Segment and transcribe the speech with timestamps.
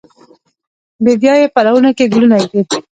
[1.03, 2.77] بیدیا یې پلونو کې ګلونه ایږدي